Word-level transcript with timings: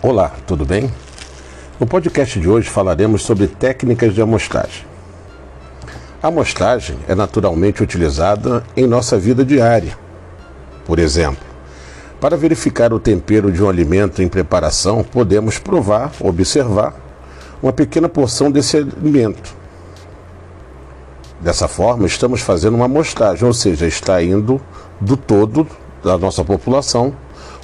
Olá, 0.00 0.30
tudo 0.46 0.64
bem? 0.64 0.88
No 1.80 1.84
podcast 1.84 2.38
de 2.38 2.48
hoje 2.48 2.70
falaremos 2.70 3.22
sobre 3.22 3.48
técnicas 3.48 4.14
de 4.14 4.22
amostragem. 4.22 4.84
A 6.22 6.28
amostragem 6.28 6.96
é 7.08 7.16
naturalmente 7.16 7.82
utilizada 7.82 8.62
em 8.76 8.86
nossa 8.86 9.18
vida 9.18 9.44
diária. 9.44 9.98
Por 10.86 11.00
exemplo, 11.00 11.44
para 12.20 12.36
verificar 12.36 12.92
o 12.92 13.00
tempero 13.00 13.50
de 13.50 13.60
um 13.60 13.68
alimento 13.68 14.22
em 14.22 14.28
preparação, 14.28 15.02
podemos 15.02 15.58
provar, 15.58 16.12
observar 16.20 16.94
uma 17.60 17.72
pequena 17.72 18.08
porção 18.08 18.52
desse 18.52 18.76
alimento. 18.76 19.52
Dessa 21.40 21.66
forma, 21.66 22.06
estamos 22.06 22.40
fazendo 22.40 22.76
uma 22.76 22.84
amostragem, 22.84 23.44
ou 23.44 23.52
seja, 23.52 23.84
extraindo 23.84 24.60
do 25.00 25.16
todo 25.16 25.66
da 26.04 26.16
nossa 26.16 26.44
população 26.44 27.12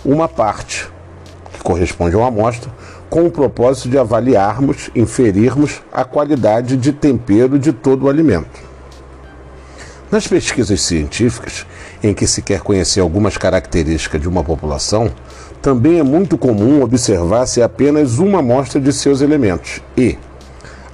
uma 0.04 0.28
parte, 0.28 0.92
corresponde 1.64 2.14
a 2.14 2.18
uma 2.18 2.28
amostra, 2.28 2.70
com 3.08 3.24
o 3.24 3.30
propósito 3.30 3.88
de 3.88 3.98
avaliarmos, 3.98 4.90
inferirmos 4.94 5.82
a 5.90 6.04
qualidade 6.04 6.76
de 6.76 6.92
tempero 6.92 7.58
de 7.58 7.72
todo 7.72 8.04
o 8.04 8.08
alimento. 8.08 8.62
Nas 10.10 10.28
pesquisas 10.28 10.82
científicas, 10.82 11.66
em 12.02 12.12
que 12.12 12.26
se 12.26 12.42
quer 12.42 12.60
conhecer 12.60 13.00
algumas 13.00 13.36
características 13.38 14.20
de 14.20 14.28
uma 14.28 14.44
população, 14.44 15.10
também 15.62 15.98
é 15.98 16.02
muito 16.02 16.36
comum 16.36 16.82
observar-se 16.82 17.62
apenas 17.62 18.18
uma 18.18 18.40
amostra 18.40 18.78
de 18.78 18.92
seus 18.92 19.22
elementos 19.22 19.80
e, 19.96 20.18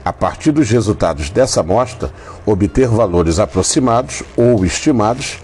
a 0.04 0.12
partir 0.12 0.52
dos 0.52 0.70
resultados 0.70 1.28
dessa 1.28 1.60
amostra, 1.60 2.12
obter 2.46 2.88
valores 2.88 3.38
aproximados 3.38 4.22
ou 4.36 4.64
estimados 4.64 5.38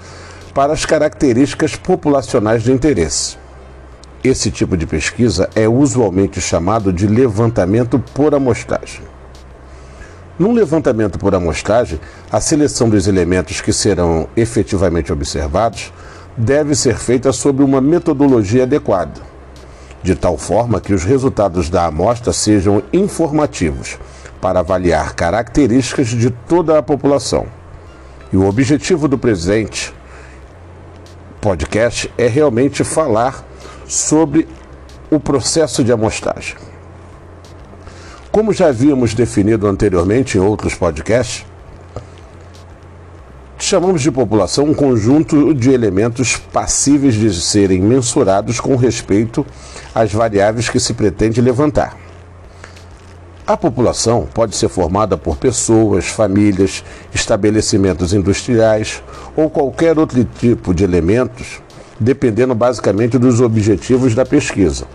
para 0.55 0.73
as 0.73 0.87
características 0.87 1.75
populacionais 1.75 2.63
de 2.63 2.73
interesse. 2.73 3.37
Esse 4.27 4.51
tipo 4.51 4.77
de 4.77 4.89
pesquisa 4.89 5.49
é 5.55 5.69
usualmente 5.69 6.41
chamado 6.41 6.93
de 6.93 7.07
levantamento 7.07 7.97
por 8.13 8.35
amostragem. 8.35 9.03
Num 10.37 10.53
levantamento 10.53 11.17
por 11.17 11.33
amostragem, 11.33 12.01
a 12.29 12.41
seleção 12.41 12.89
dos 12.89 13.07
elementos 13.07 13.61
que 13.61 13.73
serão 13.73 14.29
efetivamente 14.37 15.13
observados 15.13 15.93
deve 16.37 16.75
ser 16.75 16.97
feita 16.97 17.33
sob 17.33 17.63
uma 17.63 17.81
metodologia 17.81 18.65
adequada, 18.65 19.21
de 20.03 20.17
tal 20.17 20.37
forma 20.37 20.81
que 20.81 20.93
os 20.93 21.05
resultados 21.05 21.71
da 21.71 21.87
amostra 21.87 22.33
sejam 22.33 22.83
informativos 22.93 23.97
para 24.41 24.59
avaliar 24.59 25.15
características 25.15 26.09
de 26.09 26.31
toda 26.31 26.77
a 26.77 26.83
população. 26.83 27.47
E 28.33 28.37
o 28.37 28.45
objetivo 28.45 29.07
do 29.07 29.17
presente 29.17 29.95
podcast 31.41 32.11
é 32.19 32.27
realmente 32.27 32.83
falar 32.83 33.46
sobre 33.87 34.49
o 35.11 35.21
processo 35.21 35.85
de 35.85 35.93
amostragem. 35.93 36.57
Como 38.31 38.53
já 38.53 38.69
havíamos 38.69 39.15
definido 39.15 39.67
anteriormente 39.67 40.37
em 40.37 40.41
outros 40.41 40.75
podcasts, 40.75 41.47
chamamos 43.59 44.03
de 44.03 44.11
população 44.11 44.67
um 44.67 44.75
conjunto 44.75 45.55
de 45.55 45.71
elementos 45.71 46.37
passíveis 46.37 47.15
de 47.15 47.33
serem 47.41 47.81
mensurados 47.81 48.61
com 48.61 48.77
respeito 48.77 49.47
às 49.95 50.13
variáveis 50.13 50.69
que 50.69 50.79
se 50.79 50.93
pretende 50.93 51.41
levantar. 51.41 51.97
A 53.47 53.57
população 53.57 54.27
pode 54.35 54.57
ser 54.57 54.69
formada 54.69 55.17
por 55.17 55.37
pessoas, 55.37 56.09
famílias, 56.09 56.85
estabelecimentos 57.15 58.13
industriais 58.13 59.03
ou 59.37 59.49
qualquer 59.49 59.99
outro 59.99 60.25
tipo 60.25 60.75
de 60.75 60.83
elementos, 60.83 61.63
dependendo 61.99 62.55
basicamente 62.55 63.19
dos 63.19 63.41
objetivos 63.41 64.15
da 64.15 64.25
pesquisa. 64.25 64.87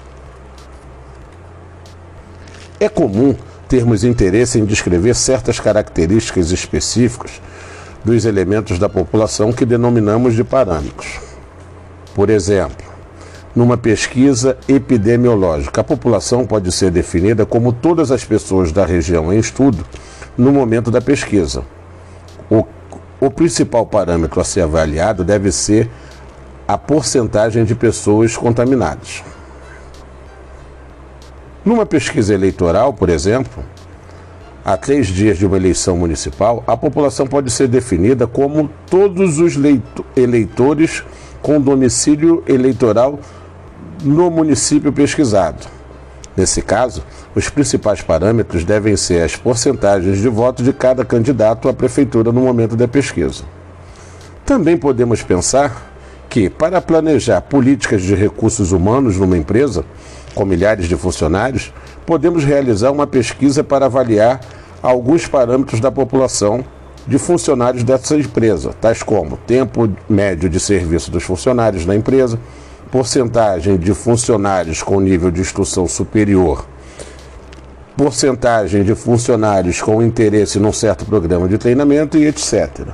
É 2.79 2.89
comum 2.89 3.35
termos 3.67 4.03
interesse 4.03 4.59
em 4.59 4.65
descrever 4.65 5.15
certas 5.15 5.59
características 5.59 6.51
específicas 6.51 7.41
dos 8.03 8.25
elementos 8.25 8.79
da 8.79 8.89
população 8.89 9.53
que 9.53 9.65
denominamos 9.65 10.33
de 10.35 10.43
parâmetros. 10.43 11.19
Por 12.13 12.29
exemplo, 12.29 12.91
numa 13.55 13.77
pesquisa 13.77 14.57
epidemiológica. 14.67 15.81
A 15.81 15.83
população 15.83 16.45
pode 16.45 16.71
ser 16.71 16.91
definida 16.91 17.45
como 17.45 17.73
todas 17.73 18.11
as 18.11 18.23
pessoas 18.23 18.71
da 18.71 18.85
região 18.85 19.31
em 19.31 19.39
estudo 19.39 19.85
no 20.37 20.51
momento 20.51 20.89
da 20.89 21.01
pesquisa. 21.01 21.63
O, 22.49 22.65
o 23.19 23.29
principal 23.29 23.85
parâmetro 23.85 24.39
a 24.39 24.43
ser 24.43 24.61
avaliado 24.61 25.23
deve 25.23 25.51
ser 25.51 25.89
a 26.71 26.77
porcentagem 26.77 27.65
de 27.65 27.75
pessoas 27.75 28.37
contaminadas. 28.37 29.21
Numa 31.65 31.85
pesquisa 31.85 32.33
eleitoral, 32.33 32.93
por 32.93 33.09
exemplo, 33.09 33.61
a 34.63 34.77
três 34.77 35.07
dias 35.07 35.37
de 35.37 35.45
uma 35.45 35.57
eleição 35.57 35.97
municipal, 35.97 36.63
a 36.65 36.77
população 36.77 37.27
pode 37.27 37.51
ser 37.51 37.67
definida 37.67 38.25
como 38.25 38.69
todos 38.89 39.37
os 39.37 39.55
eleitores 40.15 41.03
com 41.41 41.59
domicílio 41.59 42.41
eleitoral 42.47 43.19
no 44.01 44.31
município 44.31 44.93
pesquisado. 44.93 45.67
Nesse 46.37 46.61
caso, 46.61 47.03
os 47.35 47.49
principais 47.49 48.01
parâmetros 48.01 48.63
devem 48.63 48.95
ser 48.95 49.23
as 49.23 49.35
porcentagens 49.35 50.19
de 50.19 50.29
voto 50.29 50.63
de 50.63 50.71
cada 50.71 51.03
candidato 51.03 51.67
à 51.67 51.73
prefeitura 51.73 52.31
no 52.31 52.39
momento 52.39 52.77
da 52.77 52.87
pesquisa. 52.87 53.43
Também 54.45 54.77
podemos 54.77 55.21
pensar 55.21 55.90
que, 56.31 56.49
para 56.49 56.81
planejar 56.81 57.41
políticas 57.41 58.01
de 58.01 58.15
recursos 58.15 58.71
humanos 58.71 59.17
numa 59.17 59.37
empresa, 59.37 59.83
com 60.33 60.45
milhares 60.45 60.87
de 60.87 60.95
funcionários, 60.95 61.73
podemos 62.05 62.45
realizar 62.45 62.89
uma 62.89 63.05
pesquisa 63.05 63.65
para 63.65 63.87
avaliar 63.87 64.39
alguns 64.81 65.27
parâmetros 65.27 65.81
da 65.81 65.91
população 65.91 66.63
de 67.05 67.17
funcionários 67.17 67.83
dessa 67.83 68.15
empresa, 68.15 68.71
tais 68.79 69.03
como 69.03 69.35
tempo 69.35 69.91
médio 70.07 70.49
de 70.49 70.57
serviço 70.57 71.11
dos 71.11 71.23
funcionários 71.23 71.85
na 71.85 71.97
empresa, 71.97 72.39
porcentagem 72.89 73.75
de 73.75 73.93
funcionários 73.93 74.81
com 74.81 75.01
nível 75.01 75.31
de 75.31 75.41
instrução 75.41 75.85
superior, 75.85 76.65
porcentagem 77.97 78.83
de 78.83 78.95
funcionários 78.95 79.81
com 79.81 80.01
interesse 80.01 80.59
num 80.59 80.71
certo 80.71 81.05
programa 81.05 81.49
de 81.49 81.57
treinamento 81.57 82.17
e 82.17 82.25
etc. 82.25 82.87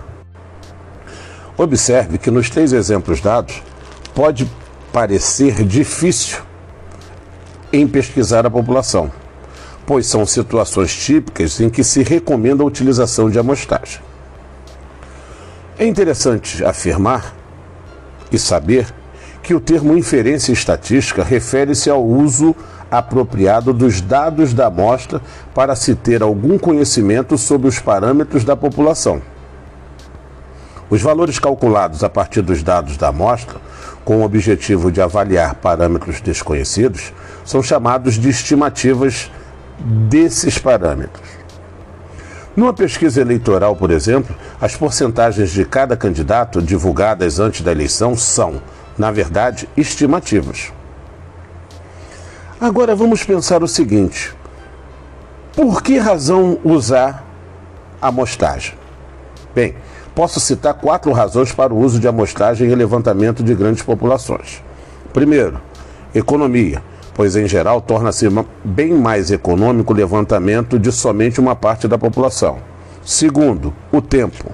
Observe 1.57 2.19
que 2.19 2.29
nos 2.29 2.51
três 2.51 2.72
exemplos 2.72 3.19
dados 3.19 3.63
pode 4.13 4.47
parecer 4.94 5.63
difícil 5.63 6.40
em 7.73 7.88
pesquisar 7.88 8.45
a 8.45 8.50
população, 8.50 9.12
pois 9.85 10.06
são 10.06 10.23
situações 10.23 10.96
típicas 10.96 11.59
em 11.59 11.67
que 11.69 11.84
se 11.84 12.03
recomenda 12.03 12.62
a 12.62 12.66
utilização 12.66 13.28
de 13.28 13.40
amostragem. 13.40 14.00
É 15.79 15.85
interessante 15.85 16.63
afirmar 16.63 17.34
e 18.31 18.38
saber 18.38 18.94
que 19.41 19.56
o 19.56 19.59
termo 19.59 19.97
inferência 19.97 20.51
estatística 20.51 21.23
refere-se 21.23 21.90
ao 21.90 22.06
uso 22.06 22.56
apropriado 22.91 23.73
dos 23.73 24.00
dados 24.00 24.53
da 24.53 24.67
amostra 24.67 25.22
para 25.56 25.75
se 25.75 25.96
ter 25.96 26.22
algum 26.22 26.57
conhecimento 26.57 27.38
sobre 27.38 27.67
os 27.67 27.79
parâmetros 27.79 28.44
da 28.44 28.56
população. 28.56 29.22
Os 30.89 31.01
valores 31.01 31.39
calculados 31.39 32.03
a 32.03 32.09
partir 32.09 32.41
dos 32.41 32.63
dados 32.63 32.97
da 32.97 33.09
amostra, 33.09 33.59
com 34.05 34.17
o 34.17 34.23
objetivo 34.23 34.91
de 34.91 35.01
avaliar 35.01 35.55
parâmetros 35.55 36.21
desconhecidos, 36.21 37.13
são 37.43 37.61
chamados 37.61 38.15
de 38.15 38.29
estimativas 38.29 39.29
desses 39.79 40.57
parâmetros. 40.57 41.27
Numa 42.55 42.73
pesquisa 42.73 43.21
eleitoral, 43.21 43.75
por 43.75 43.91
exemplo, 43.91 44.35
as 44.59 44.75
porcentagens 44.75 45.51
de 45.51 45.63
cada 45.65 45.95
candidato 45.95 46.61
divulgadas 46.61 47.39
antes 47.39 47.61
da 47.61 47.71
eleição 47.71 48.15
são 48.15 48.61
na 48.97 49.11
verdade, 49.11 49.69
estimativas. 49.78 50.73
Agora 52.59 52.95
vamos 52.95 53.23
pensar 53.23 53.61
o 53.61 53.67
seguinte: 53.67 54.33
por 55.55 55.83
que 55.83 55.99
razão 55.99 56.59
usar 56.63 57.23
amostragem? 58.01 58.73
Bem, 59.53 59.75
posso 60.17 60.40
citar 60.40 60.73
quatro 60.73 61.11
razões 61.11 61.52
para 61.52 61.72
o 61.72 61.78
uso 61.78 61.99
de 61.99 62.08
amostragem 62.08 62.72
em 62.72 62.73
levantamento 62.73 63.43
de 63.43 63.53
grandes 63.53 63.84
populações. 63.84 64.64
Primeiro, 65.14 65.61
economia, 66.16 66.81
pois 67.14 67.35
em 67.35 67.47
geral 67.47 67.79
torna-se 67.79 68.28
bem 68.66 68.96
mais 68.96 69.29
econômico 69.29 69.93
o 69.93 69.96
levantamento 69.96 70.79
de 70.79 70.91
somente 70.91 71.40
uma 71.40 71.55
parte 71.55 71.87
da 71.87 71.99
população. 71.99 72.58
Segundo, 73.05 73.72
o 73.91 74.02
tempo. 74.02 74.52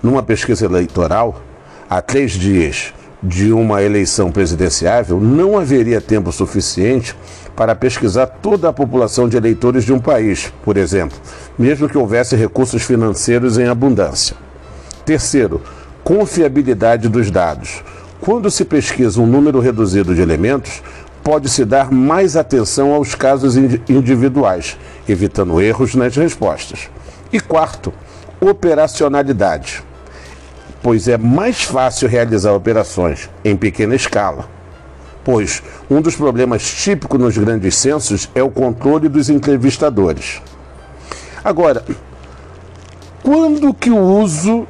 Numa 0.00 0.22
pesquisa 0.22 0.64
eleitoral, 0.64 1.42
há 1.88 2.00
três 2.00 2.30
dias 2.30 2.94
de 3.20 3.50
uma 3.50 3.82
eleição 3.82 4.30
presidenciável, 4.30 5.18
não 5.18 5.58
haveria 5.58 6.00
tempo 6.00 6.30
suficiente 6.30 7.16
para 7.56 7.74
pesquisar 7.74 8.28
toda 8.28 8.68
a 8.68 8.72
população 8.72 9.28
de 9.28 9.36
eleitores 9.36 9.82
de 9.82 9.92
um 9.92 9.98
país, 9.98 10.52
por 10.64 10.76
exemplo, 10.76 11.18
mesmo 11.58 11.88
que 11.88 11.98
houvesse 11.98 12.36
recursos 12.36 12.82
financeiros 12.84 13.58
em 13.58 13.66
abundância. 13.66 14.36
Terceiro, 15.10 15.60
confiabilidade 16.04 17.08
dos 17.08 17.32
dados. 17.32 17.82
Quando 18.20 18.48
se 18.48 18.64
pesquisa 18.64 19.20
um 19.20 19.26
número 19.26 19.58
reduzido 19.58 20.14
de 20.14 20.22
elementos, 20.22 20.80
pode-se 21.20 21.64
dar 21.64 21.90
mais 21.90 22.36
atenção 22.36 22.94
aos 22.94 23.16
casos 23.16 23.56
individuais, 23.56 24.78
evitando 25.08 25.60
erros 25.60 25.96
nas 25.96 26.14
respostas. 26.14 26.88
E 27.32 27.40
quarto, 27.40 27.92
operacionalidade, 28.40 29.82
pois 30.80 31.08
é 31.08 31.18
mais 31.18 31.60
fácil 31.60 32.08
realizar 32.08 32.52
operações 32.52 33.28
em 33.44 33.56
pequena 33.56 33.96
escala. 33.96 34.48
Pois 35.24 35.60
um 35.90 36.00
dos 36.00 36.14
problemas 36.14 36.62
típicos 36.62 37.18
nos 37.18 37.36
grandes 37.36 37.74
censos 37.74 38.30
é 38.32 38.44
o 38.44 38.48
controle 38.48 39.08
dos 39.08 39.28
entrevistadores. 39.28 40.40
Agora, 41.42 41.84
quando 43.24 43.74
que 43.74 43.90
o 43.90 43.98
uso 43.98 44.68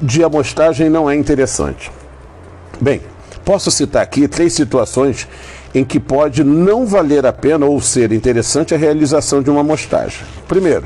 de 0.00 0.22
amostragem 0.22 0.88
não 0.88 1.08
é 1.08 1.14
interessante? 1.14 1.90
Bem, 2.80 3.00
posso 3.44 3.70
citar 3.70 4.02
aqui 4.02 4.26
três 4.26 4.52
situações 4.52 5.28
em 5.74 5.84
que 5.84 5.98
pode 5.98 6.44
não 6.44 6.86
valer 6.86 7.26
a 7.26 7.32
pena 7.32 7.66
ou 7.66 7.80
ser 7.80 8.12
interessante 8.12 8.74
a 8.74 8.78
realização 8.78 9.42
de 9.42 9.50
uma 9.50 9.60
amostragem. 9.60 10.20
Primeiro, 10.46 10.84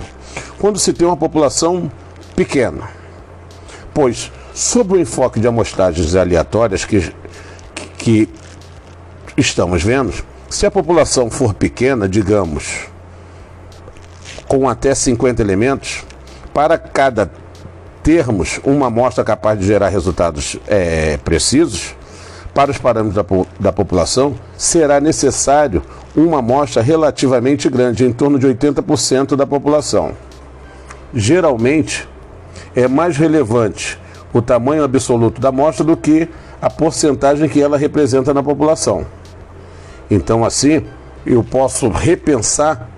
quando 0.58 0.78
se 0.78 0.92
tem 0.92 1.06
uma 1.06 1.16
população 1.16 1.90
pequena, 2.34 2.88
pois, 3.92 4.32
sob 4.54 4.94
o 4.94 5.00
enfoque 5.00 5.38
de 5.38 5.46
amostragens 5.46 6.14
aleatórias 6.14 6.84
que, 6.84 7.12
que 7.98 8.28
estamos 9.36 9.82
vendo, 9.82 10.12
se 10.48 10.64
a 10.64 10.70
população 10.70 11.30
for 11.30 11.52
pequena, 11.52 12.08
digamos, 12.08 12.88
com 14.46 14.68
até 14.68 14.94
50 14.94 15.42
elementos, 15.42 16.04
para 16.54 16.78
cada 16.78 17.30
termos 18.08 18.58
uma 18.64 18.86
amostra 18.86 19.22
capaz 19.22 19.58
de 19.58 19.66
gerar 19.66 19.90
resultados 19.90 20.56
é, 20.66 21.18
precisos, 21.18 21.94
para 22.54 22.70
os 22.70 22.78
parâmetros 22.78 23.14
da, 23.14 23.46
da 23.60 23.70
população, 23.70 24.34
será 24.56 24.98
necessário 24.98 25.82
uma 26.16 26.38
amostra 26.38 26.80
relativamente 26.80 27.68
grande, 27.68 28.06
em 28.06 28.10
torno 28.10 28.38
de 28.38 28.46
80% 28.46 29.36
da 29.36 29.46
população. 29.46 30.12
Geralmente, 31.12 32.08
é 32.74 32.88
mais 32.88 33.18
relevante 33.18 34.00
o 34.32 34.40
tamanho 34.40 34.84
absoluto 34.84 35.38
da 35.38 35.50
amostra 35.50 35.84
do 35.84 35.94
que 35.94 36.30
a 36.62 36.70
porcentagem 36.70 37.46
que 37.46 37.60
ela 37.60 37.76
representa 37.76 38.32
na 38.32 38.42
população. 38.42 39.04
Então, 40.10 40.46
assim, 40.46 40.82
eu 41.26 41.44
posso 41.44 41.90
repensar 41.90 42.88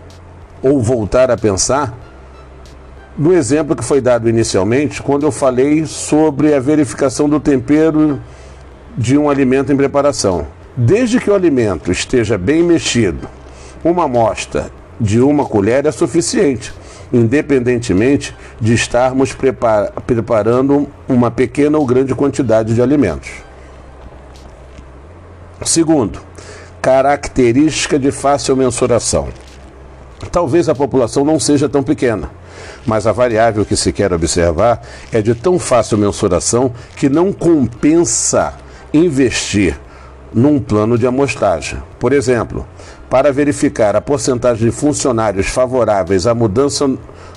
ou 0.62 0.81
voltar 0.81 1.33
a 1.33 1.37
pensar 1.37 1.99
no 3.20 3.34
exemplo 3.34 3.76
que 3.76 3.84
foi 3.84 4.00
dado 4.00 4.31
inicialmente, 4.31 5.02
quando 5.02 5.26
eu 5.26 5.31
falei 5.31 5.84
sobre 5.84 6.55
a 6.55 6.58
verificação 6.58 7.28
do 7.28 7.38
tempero 7.38 8.19
de 8.96 9.19
um 9.19 9.28
alimento 9.28 9.70
em 9.70 9.76
preparação. 9.76 10.46
Desde 10.75 11.20
que 11.20 11.28
o 11.28 11.34
alimento 11.34 11.93
esteja 11.93 12.38
bem 12.38 12.62
mexido, 12.62 13.28
uma 13.84 14.05
amostra 14.05 14.70
de 14.99 15.20
uma 15.20 15.44
colher 15.44 15.84
é 15.84 15.93
suficiente, 15.93 16.72
independentemente 17.12 18.34
de 18.58 18.72
estarmos 18.72 19.34
prepar 19.34 19.93
preparando 20.06 20.88
uma 21.06 21.31
pequena 21.31 21.76
ou 21.76 21.84
grande 21.84 22.14
quantidade 22.14 22.75
de 22.75 22.81
alimentos. 22.81 23.31
Segundo, 25.62 26.23
característica 26.81 27.99
de 27.99 28.11
fácil 28.11 28.56
mensuração. 28.56 29.28
Talvez 30.32 30.70
a 30.70 30.75
população 30.75 31.23
não 31.23 31.38
seja 31.38 31.69
tão 31.69 31.82
pequena, 31.82 32.39
mas 32.87 33.07
a 33.07 33.12
variável 33.12 33.65
que 33.65 33.77
se 33.77 33.93
quer 33.93 34.12
observar 34.12 34.83
é 35.12 35.21
de 35.21 35.35
tão 35.35 35.59
fácil 35.59 35.99
mensuração 35.99 36.73
que 36.97 37.09
não 37.09 37.33
compensa 37.33 38.55
investir 38.93 39.79
num 40.33 40.59
plano 40.59 40.97
de 40.97 41.07
amostragem. 41.07 41.83
Por 41.99 42.12
exemplo, 42.12 42.67
para 43.09 43.33
verificar 43.33 43.97
a 43.97 44.01
porcentagem 44.01 44.71
de 44.71 44.75
funcionários 44.75 45.47
favoráveis 45.49 46.27
à 46.27 46.35
mudança 46.35 46.89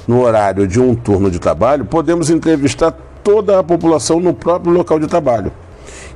no 0.07 0.21
horário 0.21 0.67
de 0.67 0.79
um 0.79 0.93
turno 0.93 1.31
de 1.31 1.39
trabalho, 1.39 1.85
podemos 1.85 2.29
entrevistar 2.29 2.91
toda 3.23 3.57
a 3.57 3.63
população 3.63 4.19
no 4.19 4.33
próprio 4.33 4.73
local 4.73 4.99
de 4.99 5.07
trabalho. 5.07 5.51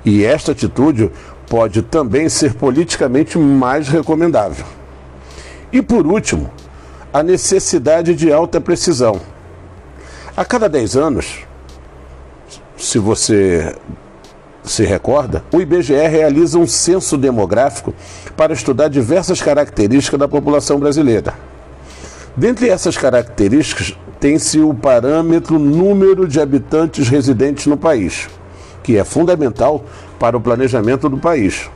E 0.05 0.23
esta 0.23 0.51
atitude 0.51 1.11
pode 1.49 1.81
também 1.81 2.29
ser 2.29 2.53
politicamente 2.53 3.37
mais 3.37 3.87
recomendável. 3.87 4.65
E 5.71 5.81
por 5.81 6.05
último, 6.05 6.49
a 7.13 7.23
necessidade 7.23 8.13
de 8.15 8.31
alta 8.31 8.59
precisão. 8.59 9.19
A 10.35 10.45
cada 10.45 10.69
10 10.69 10.95
anos, 10.95 11.45
se 12.77 12.99
você 12.99 13.75
se 14.63 14.83
recorda, 14.83 15.43
o 15.51 15.59
IBGE 15.59 15.95
realiza 16.07 16.59
um 16.59 16.67
censo 16.67 17.17
demográfico 17.17 17.93
para 18.35 18.53
estudar 18.53 18.89
diversas 18.89 19.41
características 19.41 20.19
da 20.19 20.27
população 20.27 20.79
brasileira. 20.79 21.33
Dentre 22.35 22.69
essas 22.69 22.97
características, 22.97 23.97
tem-se 24.19 24.59
o 24.59 24.73
parâmetro 24.73 25.57
número 25.57 26.27
de 26.27 26.39
habitantes 26.39 27.07
residentes 27.07 27.65
no 27.65 27.77
país, 27.77 28.27
que 28.83 28.97
é 28.97 29.03
fundamental 29.03 29.83
para 30.19 30.37
o 30.37 30.41
planejamento 30.41 31.09
do 31.09 31.17
país. 31.17 31.69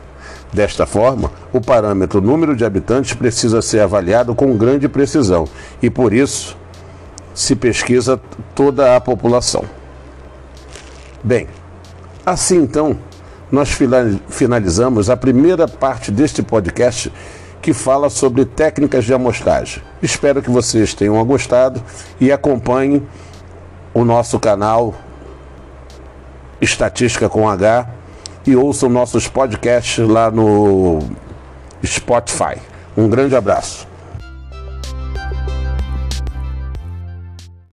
Desta 0.53 0.85
forma, 0.85 1.31
o 1.53 1.59
parâmetro 1.59 2.21
número 2.21 2.55
de 2.55 2.63
habitantes 2.63 3.13
precisa 3.13 3.61
ser 3.61 3.81
avaliado 3.81 4.33
com 4.33 4.55
grande 4.57 4.87
precisão 4.87 5.47
e, 5.81 5.89
por 5.89 6.13
isso, 6.13 6.57
se 7.33 7.55
pesquisa 7.55 8.19
toda 8.55 8.95
a 8.95 9.01
população. 9.01 9.63
Bem, 11.23 11.47
assim 12.25 12.57
então, 12.57 12.97
nós 13.51 13.69
finalizamos 14.29 15.09
a 15.09 15.17
primeira 15.17 15.67
parte 15.67 16.11
deste 16.11 16.41
podcast 16.41 17.11
que 17.61 17.73
fala 17.73 18.09
sobre 18.09 18.45
técnicas 18.45 19.05
de 19.05 19.13
amostragem. 19.13 19.83
Espero 20.01 20.41
que 20.41 20.49
vocês 20.49 20.93
tenham 20.93 21.23
gostado 21.25 21.81
e 22.19 22.31
acompanhem 22.31 23.05
o 23.93 24.03
nosso 24.03 24.39
canal 24.39 24.95
Estatística 26.59 27.27
com 27.27 27.49
H 27.49 27.87
e 28.45 28.55
ouçam 28.55 28.89
nossos 28.89 29.27
podcasts 29.27 30.07
lá 30.07 30.31
no 30.31 30.99
Spotify. 31.83 32.57
Um 32.95 33.07
grande 33.09 33.35
abraço. 33.35 33.90